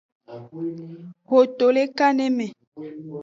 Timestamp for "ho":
1.29-1.39